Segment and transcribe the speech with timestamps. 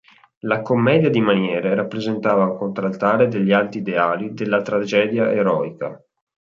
[0.39, 6.03] La "commedia di maniere" rappresentava un contraltare degli alti ideali della tragedia eroica.